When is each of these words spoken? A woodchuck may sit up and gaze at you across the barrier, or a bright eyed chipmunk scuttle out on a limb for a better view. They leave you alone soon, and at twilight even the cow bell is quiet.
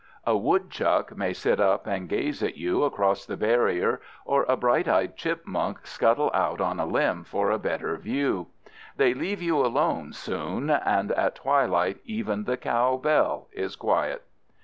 A 0.25 0.35
woodchuck 0.35 1.15
may 1.15 1.31
sit 1.31 1.59
up 1.59 1.85
and 1.85 2.09
gaze 2.09 2.41
at 2.41 2.57
you 2.57 2.83
across 2.85 3.23
the 3.23 3.37
barrier, 3.37 4.01
or 4.25 4.45
a 4.49 4.57
bright 4.57 4.87
eyed 4.87 5.15
chipmunk 5.15 5.85
scuttle 5.85 6.31
out 6.33 6.59
on 6.59 6.79
a 6.79 6.87
limb 6.87 7.23
for 7.23 7.51
a 7.51 7.59
better 7.59 7.95
view. 7.97 8.47
They 8.97 9.13
leave 9.13 9.43
you 9.43 9.59
alone 9.63 10.13
soon, 10.13 10.71
and 10.71 11.11
at 11.11 11.35
twilight 11.35 11.99
even 12.03 12.45
the 12.45 12.57
cow 12.57 12.97
bell 12.97 13.47
is 13.51 13.75
quiet. 13.75 14.23